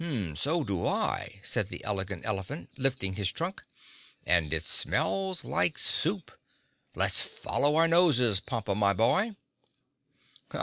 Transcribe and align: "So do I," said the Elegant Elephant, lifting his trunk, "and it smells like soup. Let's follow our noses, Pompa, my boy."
"So 0.33 0.63
do 0.63 0.87
I," 0.87 1.41
said 1.43 1.69
the 1.69 1.83
Elegant 1.83 2.25
Elephant, 2.25 2.71
lifting 2.75 3.13
his 3.13 3.31
trunk, 3.31 3.61
"and 4.25 4.51
it 4.51 4.63
smells 4.65 5.45
like 5.45 5.77
soup. 5.77 6.31
Let's 6.95 7.21
follow 7.21 7.75
our 7.75 7.87
noses, 7.87 8.39
Pompa, 8.39 8.73
my 8.75 8.93
boy." 8.93 9.35